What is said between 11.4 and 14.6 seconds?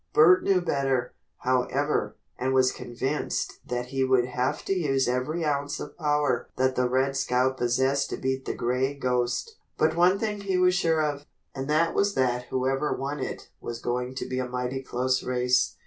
and that was that whoever won it was going to be a